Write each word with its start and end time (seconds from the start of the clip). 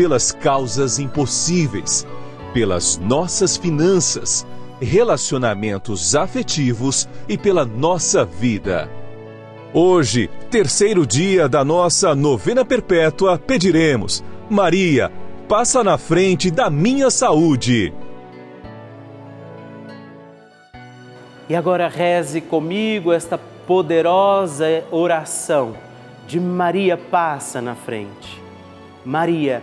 pelas 0.00 0.32
causas 0.32 0.98
impossíveis, 0.98 2.06
pelas 2.54 2.96
nossas 2.96 3.58
finanças, 3.58 4.46
relacionamentos 4.80 6.16
afetivos 6.16 7.06
e 7.28 7.36
pela 7.36 7.66
nossa 7.66 8.24
vida. 8.24 8.90
Hoje, 9.74 10.30
terceiro 10.50 11.06
dia 11.06 11.46
da 11.50 11.62
nossa 11.62 12.14
novena 12.14 12.64
perpétua, 12.64 13.38
pediremos: 13.38 14.24
Maria, 14.48 15.12
passa 15.46 15.84
na 15.84 15.98
frente 15.98 16.50
da 16.50 16.70
minha 16.70 17.10
saúde. 17.10 17.92
E 21.46 21.54
agora 21.54 21.88
reze 21.88 22.40
comigo 22.40 23.12
esta 23.12 23.36
poderosa 23.66 24.82
oração 24.90 25.74
de 26.26 26.40
Maria 26.40 26.96
passa 26.96 27.60
na 27.60 27.74
frente. 27.74 28.40
Maria, 29.04 29.62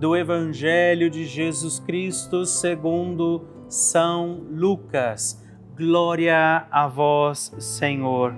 do 0.00 0.16
Evangelho 0.16 1.10
de 1.10 1.26
Jesus 1.26 1.78
Cristo 1.78 2.46
segundo 2.46 3.44
São 3.68 4.40
Lucas. 4.50 5.46
Glória 5.76 6.66
a 6.70 6.88
vós, 6.88 7.54
Senhor. 7.58 8.34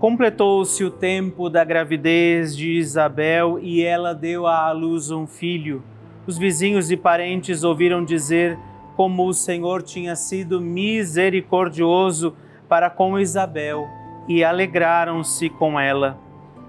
Completou-se 0.00 0.82
o 0.82 0.90
tempo 0.90 1.48
da 1.48 1.62
gravidez 1.62 2.56
de 2.56 2.72
Isabel 2.72 3.60
e 3.62 3.80
ela 3.80 4.12
deu 4.12 4.44
à 4.44 4.72
luz 4.72 5.12
um 5.12 5.24
filho. 5.24 5.84
Os 6.26 6.36
vizinhos 6.36 6.90
e 6.90 6.96
parentes 6.96 7.62
ouviram 7.62 8.04
dizer 8.04 8.58
como 8.96 9.28
o 9.28 9.32
Senhor 9.32 9.82
tinha 9.82 10.16
sido 10.16 10.60
misericordioso 10.60 12.34
para 12.68 12.90
com 12.90 13.20
Isabel 13.20 13.86
e 14.26 14.42
alegraram-se 14.42 15.48
com 15.48 15.78
ela. 15.78 16.18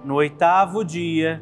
No 0.05 0.15
oitavo 0.15 0.85
dia, 0.85 1.41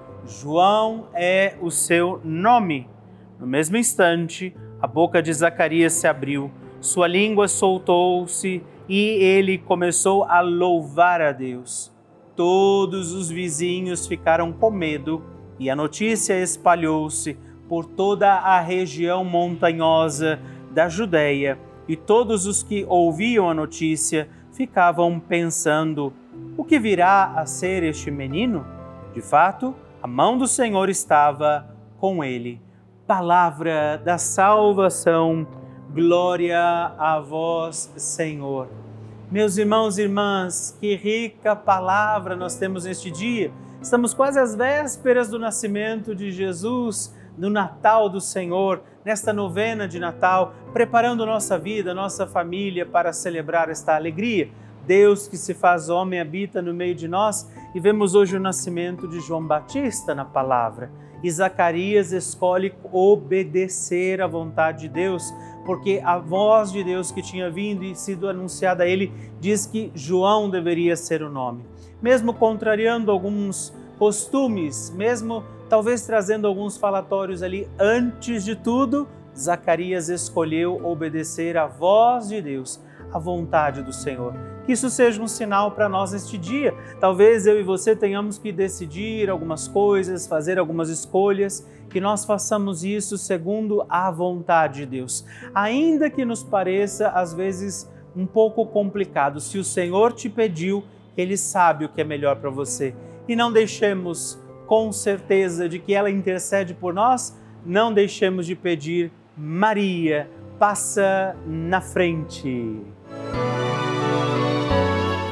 João 0.25 1.07
é 1.13 1.55
o 1.61 1.71
seu 1.71 2.21
nome. 2.23 2.87
No 3.39 3.47
mesmo 3.47 3.77
instante, 3.77 4.55
a 4.81 4.87
boca 4.87 5.21
de 5.21 5.33
Zacarias 5.33 5.93
se 5.93 6.07
abriu, 6.07 6.51
sua 6.79 7.07
língua 7.07 7.47
soltou-se 7.47 8.63
e 8.87 8.99
ele 8.99 9.57
começou 9.57 10.23
a 10.25 10.41
louvar 10.41 11.21
a 11.21 11.31
Deus. 11.31 11.91
Todos 12.35 13.13
os 13.13 13.29
vizinhos 13.29 14.07
ficaram 14.07 14.51
com 14.51 14.71
medo 14.71 15.23
e 15.59 15.69
a 15.69 15.75
notícia 15.75 16.41
espalhou-se 16.41 17.37
por 17.67 17.85
toda 17.85 18.33
a 18.33 18.59
região 18.59 19.23
montanhosa 19.23 20.39
da 20.71 20.89
Judéia, 20.89 21.57
e 21.87 21.95
todos 21.95 22.45
os 22.45 22.63
que 22.63 22.85
ouviam 22.87 23.49
a 23.49 23.53
notícia 23.53 24.29
ficavam 24.51 25.19
pensando: 25.19 26.13
o 26.57 26.63
que 26.63 26.79
virá 26.79 27.33
a 27.35 27.45
ser 27.45 27.83
este 27.83 28.09
menino? 28.09 28.65
De 29.13 29.21
fato, 29.21 29.75
a 30.01 30.07
mão 30.07 30.37
do 30.37 30.47
Senhor 30.47 30.89
estava 30.89 31.75
com 31.97 32.23
ele. 32.23 32.61
Palavra 33.05 34.01
da 34.03 34.17
salvação, 34.17 35.47
glória 35.93 36.59
a 36.97 37.19
vós, 37.19 37.91
Senhor. 37.97 38.67
Meus 39.29 39.57
irmãos 39.57 39.97
e 39.97 40.03
irmãs, 40.03 40.77
que 40.79 40.95
rica 40.95 41.55
palavra 41.55 42.35
nós 42.35 42.55
temos 42.55 42.85
neste 42.85 43.09
dia 43.09 43.51
Estamos 43.81 44.13
quase 44.13 44.39
às 44.39 44.53
vésperas 44.53 45.27
do 45.27 45.39
nascimento 45.39 46.13
de 46.13 46.31
Jesus, 46.31 47.17
do 47.35 47.49
Natal 47.49 48.07
do 48.07 48.21
Senhor, 48.21 48.83
nesta 49.03 49.33
novena 49.33 49.87
de 49.87 49.99
Natal, 49.99 50.53
preparando 50.71 51.25
nossa 51.25 51.57
vida, 51.57 51.91
nossa 51.91 52.27
família 52.27 52.85
para 52.85 53.11
celebrar 53.11 53.69
esta 53.69 53.95
alegria. 53.95 54.51
Deus 54.85 55.27
que 55.27 55.37
se 55.37 55.53
faz 55.53 55.89
homem 55.89 56.19
habita 56.19 56.61
no 56.61 56.73
meio 56.73 56.95
de 56.95 57.07
nós 57.07 57.49
e 57.73 57.79
vemos 57.79 58.15
hoje 58.15 58.35
o 58.35 58.39
nascimento 58.39 59.07
de 59.07 59.19
João 59.19 59.45
Batista 59.45 60.13
na 60.15 60.25
palavra. 60.25 60.91
E 61.23 61.29
Zacarias 61.29 62.11
escolhe 62.11 62.73
obedecer 62.91 64.21
à 64.21 64.27
vontade 64.27 64.81
de 64.81 64.89
Deus, 64.89 65.23
porque 65.65 66.01
a 66.03 66.17
voz 66.17 66.71
de 66.71 66.83
Deus 66.83 67.11
que 67.11 67.21
tinha 67.21 67.49
vindo 67.49 67.83
e 67.83 67.95
sido 67.95 68.27
anunciada 68.27 68.83
a 68.83 68.87
ele 68.87 69.11
diz 69.39 69.65
que 69.65 69.91
João 69.93 70.49
deveria 70.49 70.95
ser 70.95 71.21
o 71.21 71.29
nome 71.29 71.71
mesmo 72.01 72.33
contrariando 72.33 73.11
alguns 73.11 73.73
costumes, 73.99 74.91
mesmo 74.95 75.43
talvez 75.69 76.05
trazendo 76.05 76.47
alguns 76.47 76.75
falatórios 76.77 77.43
ali, 77.43 77.69
antes 77.79 78.43
de 78.43 78.55
tudo, 78.55 79.07
Zacarias 79.37 80.09
escolheu 80.09 80.83
obedecer 80.83 81.55
à 81.55 81.67
voz 81.67 82.29
de 82.29 82.41
Deus, 82.41 82.81
à 83.13 83.19
vontade 83.19 83.83
do 83.83 83.93
Senhor. 83.93 84.33
Que 84.65 84.73
isso 84.73 84.89
seja 84.89 85.21
um 85.21 85.27
sinal 85.27 85.71
para 85.71 85.89
nós 85.89 86.11
neste 86.11 86.37
dia. 86.37 86.73
Talvez 86.99 87.47
eu 87.47 87.59
e 87.59 87.63
você 87.63 87.95
tenhamos 87.95 88.37
que 88.37 88.51
decidir 88.51 89.29
algumas 89.29 89.67
coisas, 89.67 90.27
fazer 90.27 90.59
algumas 90.59 90.89
escolhas, 90.89 91.67
que 91.89 91.99
nós 91.99 92.25
façamos 92.25 92.83
isso 92.83 93.17
segundo 93.17 93.85
a 93.89 94.09
vontade 94.09 94.79
de 94.79 94.85
Deus. 94.85 95.25
Ainda 95.53 96.09
que 96.09 96.23
nos 96.23 96.43
pareça 96.43 97.09
às 97.09 97.33
vezes 97.33 97.89
um 98.15 98.25
pouco 98.25 98.65
complicado, 98.65 99.39
se 99.39 99.57
o 99.57 99.63
Senhor 99.63 100.13
te 100.13 100.29
pediu, 100.29 100.83
ele 101.17 101.37
sabe 101.37 101.85
o 101.85 101.89
que 101.89 102.01
é 102.01 102.03
melhor 102.03 102.37
para 102.37 102.49
você. 102.49 102.93
E 103.27 103.35
não 103.35 103.51
deixemos, 103.51 104.39
com 104.67 104.91
certeza, 104.91 105.67
de 105.67 105.79
que 105.79 105.93
ela 105.93 106.09
intercede 106.09 106.73
por 106.73 106.93
nós, 106.93 107.37
não 107.65 107.93
deixemos 107.93 108.45
de 108.45 108.55
pedir, 108.55 109.11
Maria, 109.37 110.29
passa 110.57 111.35
na 111.45 111.81
frente. 111.81 112.81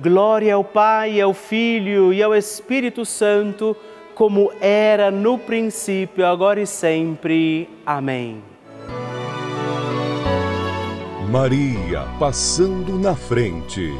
Glória 0.00 0.54
ao 0.54 0.62
Pai, 0.62 1.20
ao 1.20 1.34
Filho 1.34 2.12
e 2.12 2.22
ao 2.22 2.32
Espírito 2.32 3.04
Santo, 3.04 3.76
como 4.14 4.52
era 4.60 5.10
no 5.10 5.36
princípio, 5.36 6.24
agora 6.24 6.60
e 6.60 6.66
sempre. 6.68 7.68
Amém. 7.84 8.40
Maria 11.28 12.04
passando 12.16 12.96
na 12.96 13.16
frente. 13.16 13.92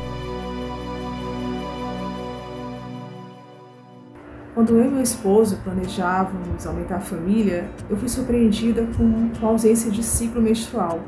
Quando 4.54 4.78
eu 4.78 4.84
e 4.84 4.88
meu 4.88 5.02
esposo 5.02 5.58
planejávamos 5.64 6.64
aumentar 6.64 6.96
a 6.96 7.00
família, 7.00 7.68
eu 7.90 7.96
fui 7.96 8.08
surpreendida 8.08 8.86
com 8.96 9.30
a 9.44 9.50
ausência 9.50 9.90
de 9.90 10.04
ciclo 10.04 10.40
menstrual. 10.40 11.00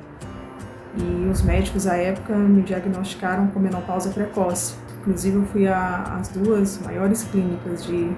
E 0.99 1.29
os 1.29 1.43
médicos 1.43 1.87
à 1.87 1.97
época 1.97 2.35
me 2.35 2.63
diagnosticaram 2.63 3.47
com 3.49 3.61
menopausa 3.61 4.11
precoce. 4.11 4.75
Inclusive, 5.01 5.37
eu 5.37 5.45
fui 5.45 5.69
às 5.69 6.29
duas 6.29 6.81
maiores 6.85 7.23
clínicas 7.25 7.85
de, 7.85 8.11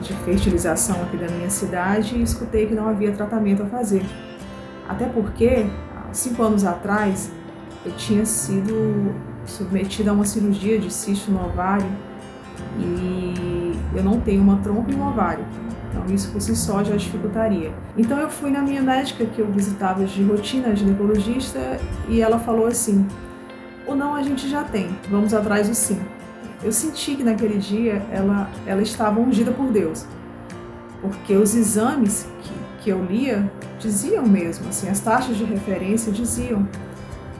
de 0.00 0.12
fertilização 0.24 1.02
aqui 1.02 1.16
da 1.16 1.28
minha 1.28 1.50
cidade 1.50 2.16
e 2.16 2.22
escutei 2.22 2.66
que 2.66 2.74
não 2.74 2.88
havia 2.88 3.12
tratamento 3.12 3.62
a 3.62 3.66
fazer. 3.66 4.04
Até 4.88 5.06
porque, 5.06 5.66
cinco 6.12 6.42
anos 6.42 6.64
atrás, 6.64 7.30
eu 7.84 7.92
tinha 7.92 8.24
sido 8.24 9.14
submetida 9.46 10.10
a 10.10 10.14
uma 10.14 10.24
cirurgia 10.24 10.78
de 10.78 10.92
cisto 10.92 11.30
no 11.30 11.44
ovário 11.44 11.86
e 12.78 13.78
eu 13.94 14.02
não 14.02 14.20
tenho 14.20 14.42
uma 14.42 14.56
trompa 14.58 14.90
e 14.90 14.94
um 14.94 15.06
ovário. 15.06 15.44
Então 15.94 16.12
isso 16.12 16.32
por 16.32 16.40
si 16.40 16.56
só 16.56 16.82
já 16.82 16.96
dificultaria. 16.96 17.72
Então 17.96 18.18
eu 18.18 18.28
fui 18.28 18.50
na 18.50 18.60
minha 18.60 18.82
médica 18.82 19.24
que 19.24 19.40
eu 19.40 19.46
visitava 19.46 20.04
de 20.04 20.24
rotina, 20.24 20.74
ginecologista, 20.74 21.78
e 22.08 22.20
ela 22.20 22.38
falou 22.38 22.66
assim: 22.66 23.06
"O 23.86 23.94
não 23.94 24.14
a 24.14 24.22
gente 24.22 24.48
já 24.48 24.64
tem, 24.64 24.88
vamos 25.08 25.32
atrás 25.32 25.68
do 25.68 25.74
sim". 25.74 26.00
Eu 26.64 26.72
senti 26.72 27.14
que 27.14 27.22
naquele 27.22 27.58
dia 27.58 28.02
ela 28.10 28.50
ela 28.66 28.82
estava 28.82 29.20
ungida 29.20 29.52
por 29.52 29.70
Deus. 29.70 30.04
Porque 31.00 31.36
os 31.36 31.54
exames 31.54 32.26
que, 32.42 32.52
que 32.82 32.90
eu 32.90 33.04
lia 33.04 33.50
diziam 33.78 34.26
mesmo, 34.26 34.68
assim, 34.68 34.88
as 34.88 34.98
taxas 35.00 35.36
de 35.36 35.44
referência 35.44 36.10
diziam 36.10 36.66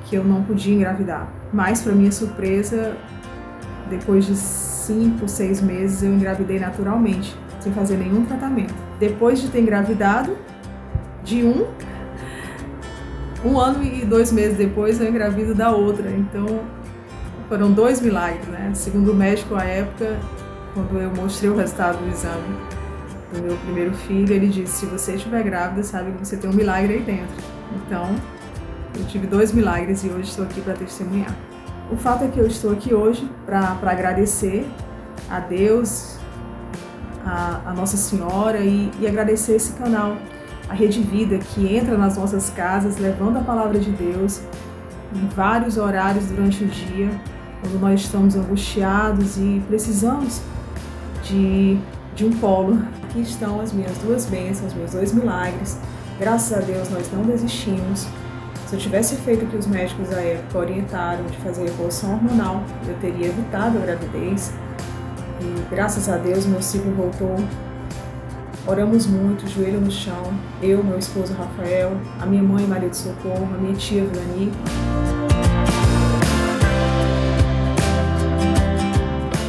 que 0.04 0.14
eu 0.14 0.23
não 0.23 0.44
podia 0.44 0.75
engravidar. 0.75 1.26
Mas 1.52 1.80
para 1.80 1.92
minha 1.92 2.12
surpresa, 2.12 2.94
depois 3.88 4.26
de 4.26 4.37
cinco, 4.85 5.29
seis 5.29 5.61
meses 5.61 6.03
eu 6.03 6.12
engravidei 6.12 6.59
naturalmente, 6.59 7.37
sem 7.61 7.73
fazer 7.73 7.97
nenhum 7.97 8.25
tratamento. 8.25 8.75
Depois 8.99 9.41
de 9.41 9.49
ter 9.49 9.61
engravidado, 9.61 10.37
de 11.25 11.43
um, 11.45 11.67
um 13.45 13.59
ano 13.59 13.83
e 13.83 14.05
dois 14.05 14.31
meses 14.31 14.59
depois 14.59 15.00
eu 15.00 15.09
engravido 15.09 15.55
da 15.55 15.71
outra. 15.71 16.11
Então 16.11 16.61
foram 17.49 17.73
dois 17.73 18.00
milagres, 18.00 18.47
né? 18.47 18.71
Segundo 18.75 19.12
o 19.12 19.14
médico 19.14 19.55
à 19.55 19.64
época, 19.64 20.19
quando 20.75 21.00
eu 21.00 21.11
mostrei 21.11 21.50
o 21.50 21.57
resultado 21.57 21.99
do 21.99 22.11
exame 22.11 22.57
do 23.33 23.43
meu 23.43 23.57
primeiro 23.57 23.93
filho, 23.95 24.33
ele 24.33 24.49
disse: 24.49 24.81
se 24.81 24.87
você 24.87 25.14
estiver 25.14 25.43
grávida, 25.43 25.83
sabe 25.83 26.12
que 26.12 26.26
você 26.26 26.37
tem 26.37 26.50
um 26.50 26.55
milagre 26.55 26.95
aí 26.95 27.03
dentro. 27.03 27.45
Então 27.75 28.14
eu 28.99 29.05
tive 29.07 29.26
dois 29.26 29.53
milagres 29.53 30.05
e 30.05 30.09
hoje 30.09 30.29
estou 30.31 30.45
aqui 30.45 30.61
para 30.61 30.75
testemunhar. 30.75 31.35
O 31.91 31.97
fato 31.97 32.25
é 32.25 32.29
que 32.29 32.38
eu 32.38 32.47
estou 32.47 32.73
aqui 32.73 32.95
hoje 32.95 33.29
para 33.45 33.76
agradecer 33.83 34.67
a 35.31 35.38
Deus, 35.38 36.17
a, 37.25 37.61
a 37.67 37.75
Nossa 37.75 37.97
Senhora 37.97 38.59
e, 38.59 38.91
e 38.99 39.07
agradecer 39.07 39.57
esse 39.57 39.75
canal, 39.75 40.17
a 40.69 40.73
Rede 40.73 41.00
Vida, 41.03 41.38
que 41.38 41.76
entra 41.76 41.97
nas 41.99 42.17
nossas 42.17 42.49
casas 42.50 42.97
levando 42.97 43.37
a 43.37 43.43
palavra 43.43 43.79
de 43.79 43.91
Deus 43.91 44.41
em 45.14 45.29
vários 45.29 45.76
horários 45.76 46.26
durante 46.26 46.64
o 46.64 46.67
dia, 46.67 47.11
quando 47.61 47.79
nós 47.79 48.00
estamos 48.00 48.35
angustiados 48.35 49.37
e 49.37 49.62
precisamos 49.69 50.41
de, 51.23 51.79
de 52.17 52.25
um 52.25 52.33
polo. 52.33 52.83
Aqui 53.05 53.21
estão 53.21 53.61
as 53.61 53.73
minhas 53.73 53.97
duas 53.99 54.25
bênçãos, 54.25 54.73
meus 54.73 54.93
dois 54.93 55.12
milagres. 55.12 55.79
Graças 56.19 56.57
a 56.57 56.61
Deus 56.62 56.88
nós 56.91 57.12
não 57.12 57.23
desistimos. 57.23 58.09
Se 58.75 58.78
eu 58.78 58.83
tivesse 58.83 59.14
feito 59.19 59.45
o 59.45 59.49
que 59.49 59.57
os 59.57 59.69
médicos 59.69 60.09
da 60.09 60.21
época 60.21 60.59
orientaram 60.59 61.25
de 61.26 61.37
fazer 61.37 61.62
reposição 61.62 62.14
hormonal, 62.14 62.61
eu 62.88 62.95
teria 62.97 63.28
evitado 63.28 63.78
a 63.78 63.81
gravidez. 63.81 64.52
E 65.40 65.73
graças 65.73 66.09
a 66.09 66.16
Deus 66.16 66.45
meu 66.45 66.61
ciclo 66.61 66.90
voltou. 66.90 67.37
Oramos 68.66 69.07
muito, 69.07 69.47
joelho 69.47 69.81
no 69.81 69.93
chão. 69.93 70.35
Eu, 70.61 70.83
meu 70.83 70.99
esposo 70.99 71.33
Rafael, 71.35 71.93
a 72.21 72.26
minha 72.26 72.43
mãe 72.43 72.66
Maria 72.66 72.88
de 72.88 72.97
Socorro, 72.97 73.49
a 73.54 73.59
minha 73.59 73.76
tia 73.76 74.04
Vilani. 74.04 74.50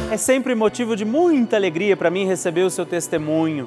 É 0.08 0.16
sempre 0.16 0.54
motivo 0.54 0.94
de 0.94 1.04
muita 1.04 1.56
alegria 1.56 1.96
para 1.96 2.10
mim 2.10 2.26
receber 2.26 2.62
o 2.62 2.70
seu 2.70 2.86
testemunho, 2.86 3.66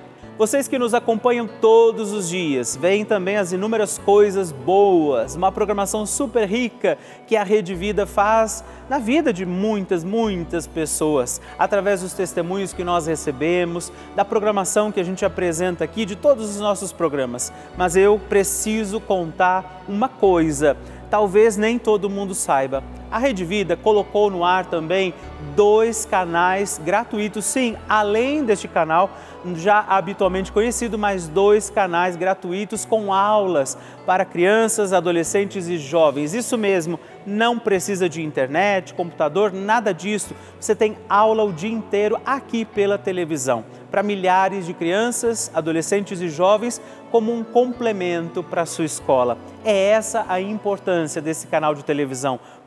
Vocês 0.37 0.67
que 0.67 0.79
nos 0.79 0.93
acompanham 0.93 1.47
todos 1.59 2.11
os 2.11 2.29
dias, 2.29 2.75
veem 2.75 3.05
também 3.05 3.37
as 3.37 3.51
inúmeras 3.51 3.97
coisas 3.99 4.51
boas, 4.51 5.35
uma 5.35 5.51
programação 5.51 6.05
super 6.05 6.47
rica 6.47 6.97
que 7.27 7.35
a 7.35 7.43
Rede 7.43 7.75
Vida 7.75 8.07
faz 8.07 8.63
na 8.89 8.97
vida 8.97 9.31
de 9.31 9.45
muitas, 9.45 10.03
muitas 10.03 10.65
pessoas, 10.65 11.39
através 11.59 12.01
dos 12.01 12.13
testemunhos 12.13 12.73
que 12.73 12.83
nós 12.83 13.05
recebemos, 13.05 13.91
da 14.15 14.25
programação 14.25 14.91
que 14.91 14.99
a 14.99 15.03
gente 15.03 15.23
apresenta 15.23 15.83
aqui, 15.83 16.05
de 16.05 16.15
todos 16.15 16.49
os 16.49 16.59
nossos 16.59 16.91
programas. 16.91 17.53
Mas 17.77 17.95
eu 17.95 18.19
preciso 18.29 18.99
contar 18.99 19.83
uma 19.87 20.09
coisa, 20.09 20.75
talvez 21.11 21.57
nem 21.57 21.77
todo 21.77 22.09
mundo 22.09 22.33
saiba 22.33 22.83
a 23.11 23.17
Rede 23.17 23.43
Vida 23.43 23.75
colocou 23.75 24.31
no 24.31 24.45
ar 24.45 24.65
também 24.65 25.13
dois 25.53 26.05
canais 26.05 26.79
gratuitos, 26.83 27.43
sim, 27.43 27.75
além 27.89 28.45
deste 28.45 28.69
canal 28.69 29.09
já 29.55 29.79
habitualmente 29.79 30.51
conhecido, 30.51 30.97
mais 30.97 31.27
dois 31.27 31.69
canais 31.69 32.15
gratuitos 32.15 32.85
com 32.85 33.11
aulas 33.11 33.77
para 34.05 34.23
crianças, 34.23 34.93
adolescentes 34.93 35.67
e 35.67 35.77
jovens. 35.77 36.33
Isso 36.33 36.57
mesmo, 36.57 36.97
não 37.25 37.59
precisa 37.59 38.07
de 38.07 38.21
internet, 38.21 38.93
computador, 38.93 39.51
nada 39.53 39.93
disso. 39.93 40.35
Você 40.59 40.75
tem 40.75 40.97
aula 41.09 41.43
o 41.43 41.53
dia 41.53 41.71
inteiro 41.71 42.19
aqui 42.25 42.65
pela 42.65 42.97
televisão 42.97 43.63
para 43.91 44.01
milhares 44.01 44.65
de 44.65 44.73
crianças, 44.73 45.51
adolescentes 45.53 46.21
e 46.21 46.29
jovens 46.29 46.81
como 47.11 47.33
um 47.33 47.43
complemento 47.43 48.41
para 48.41 48.61
a 48.61 48.65
sua 48.65 48.85
escola. 48.85 49.37
É 49.65 49.89
essa 49.89 50.25
a 50.29 50.39
importância 50.39 51.21
desse 51.21 51.45
canal 51.47 51.75
de 51.75 51.83
televisão. 51.83 52.39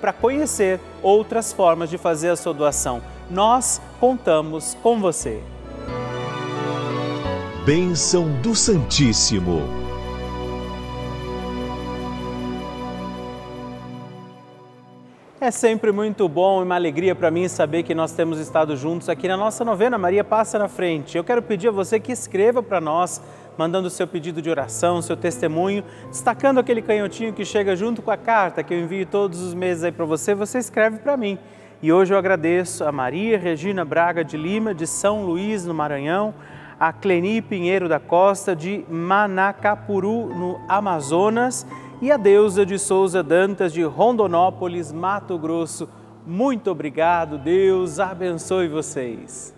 para 0.00 0.12
conhecer 0.12 0.80
outras 1.02 1.52
formas 1.52 1.90
de 1.90 1.98
fazer 1.98 2.30
a 2.30 2.36
sua 2.36 2.54
doação. 2.54 3.02
Nós 3.30 3.80
contamos 4.00 4.76
com 4.82 5.00
você. 5.00 5.42
Bênção 7.64 8.30
do 8.40 8.54
Santíssimo. 8.54 9.88
É 15.40 15.52
sempre 15.52 15.92
muito 15.92 16.28
bom 16.28 16.60
e 16.60 16.64
uma 16.64 16.74
alegria 16.74 17.14
para 17.14 17.30
mim 17.30 17.46
saber 17.46 17.84
que 17.84 17.94
nós 17.94 18.10
temos 18.10 18.40
estado 18.40 18.76
juntos 18.76 19.08
aqui 19.08 19.28
na 19.28 19.36
nossa 19.36 19.64
novena 19.64 19.96
Maria 19.96 20.24
Passa 20.24 20.58
na 20.58 20.66
Frente. 20.66 21.16
Eu 21.16 21.22
quero 21.22 21.40
pedir 21.40 21.68
a 21.68 21.70
você 21.70 22.00
que 22.00 22.10
escreva 22.10 22.60
para 22.60 22.80
nós 22.80 23.22
mandando 23.58 23.90
seu 23.90 24.06
pedido 24.06 24.40
de 24.40 24.48
oração, 24.48 25.02
seu 25.02 25.16
testemunho, 25.16 25.82
destacando 26.08 26.60
aquele 26.60 26.80
canhotinho 26.80 27.32
que 27.32 27.44
chega 27.44 27.74
junto 27.74 28.00
com 28.00 28.12
a 28.12 28.16
carta 28.16 28.62
que 28.62 28.72
eu 28.72 28.78
envio 28.78 29.04
todos 29.04 29.40
os 29.40 29.52
meses 29.52 29.82
aí 29.82 29.90
para 29.90 30.04
você, 30.04 30.32
você 30.32 30.58
escreve 30.58 30.98
para 30.98 31.16
mim. 31.16 31.36
E 31.82 31.92
hoje 31.92 32.14
eu 32.14 32.18
agradeço 32.18 32.84
a 32.84 32.92
Maria 32.92 33.36
Regina 33.36 33.84
Braga 33.84 34.24
de 34.24 34.36
Lima, 34.36 34.72
de 34.72 34.86
São 34.86 35.24
Luís, 35.24 35.66
no 35.66 35.74
Maranhão, 35.74 36.32
a 36.78 36.92
Cleni 36.92 37.42
Pinheiro 37.42 37.88
da 37.88 37.98
Costa, 37.98 38.54
de 38.54 38.84
Manacapuru, 38.88 40.32
no 40.34 40.60
Amazonas, 40.68 41.66
e 42.00 42.12
a 42.12 42.16
Deusa 42.16 42.64
de 42.64 42.78
Souza 42.78 43.24
Dantas, 43.24 43.72
de 43.72 43.82
Rondonópolis, 43.82 44.92
Mato 44.92 45.36
Grosso. 45.36 45.88
Muito 46.24 46.70
obrigado, 46.70 47.38
Deus 47.38 47.98
abençoe 47.98 48.68
vocês. 48.68 49.57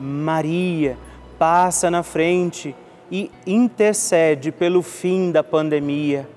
Maria 0.00 0.96
passa 1.38 1.90
na 1.90 2.02
frente 2.02 2.74
e 3.10 3.30
intercede 3.46 4.50
pelo 4.50 4.82
fim 4.82 5.30
da 5.30 5.44
pandemia. 5.44 6.28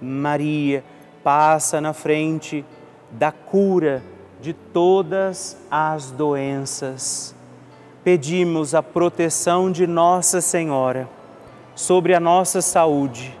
Maria 0.00 0.82
passa 1.22 1.80
na 1.80 1.92
frente 1.92 2.64
da 3.10 3.30
cura 3.30 4.02
de 4.40 4.52
todas 4.52 5.56
as 5.70 6.10
doenças. 6.10 7.34
Pedimos 8.02 8.74
a 8.74 8.82
proteção 8.82 9.70
de 9.70 9.86
Nossa 9.86 10.40
Senhora 10.40 11.08
sobre 11.74 12.14
a 12.14 12.20
nossa 12.20 12.60
saúde, 12.60 13.36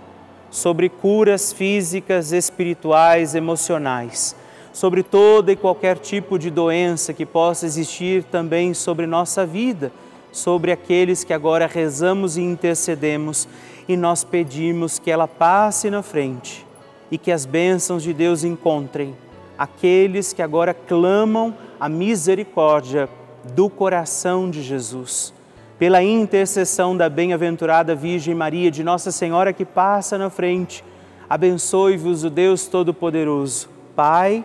sobre 0.50 0.88
curas 0.88 1.52
físicas, 1.52 2.32
espirituais, 2.32 3.34
emocionais, 3.34 4.34
sobre 4.74 5.04
toda 5.04 5.52
e 5.52 5.56
qualquer 5.56 5.96
tipo 5.98 6.36
de 6.36 6.50
doença 6.50 7.14
que 7.14 7.24
possa 7.24 7.64
existir 7.64 8.24
também 8.24 8.74
sobre 8.74 9.06
nossa 9.06 9.46
vida, 9.46 9.92
sobre 10.32 10.72
aqueles 10.72 11.22
que 11.22 11.32
agora 11.32 11.68
rezamos 11.68 12.36
e 12.36 12.42
intercedemos 12.42 13.46
e 13.86 13.96
nós 13.96 14.24
pedimos 14.24 14.98
que 14.98 15.12
ela 15.12 15.28
passe 15.28 15.88
na 15.90 16.02
frente 16.02 16.66
e 17.08 17.16
que 17.16 17.30
as 17.30 17.46
bênçãos 17.46 18.02
de 18.02 18.12
Deus 18.12 18.42
encontrem 18.42 19.14
aqueles 19.56 20.32
que 20.32 20.42
agora 20.42 20.74
clamam 20.74 21.54
a 21.78 21.88
misericórdia 21.88 23.08
do 23.54 23.70
coração 23.70 24.50
de 24.50 24.60
Jesus. 24.60 25.32
Pela 25.78 26.02
intercessão 26.02 26.96
da 26.96 27.08
bem-aventurada 27.08 27.94
Virgem 27.94 28.34
Maria, 28.34 28.72
de 28.72 28.82
Nossa 28.82 29.12
Senhora 29.12 29.52
que 29.52 29.64
passa 29.64 30.18
na 30.18 30.30
frente, 30.30 30.84
abençoe-vos 31.30 32.24
o 32.24 32.30
Deus 32.30 32.66
Todo-Poderoso, 32.66 33.68
Pai, 33.94 34.44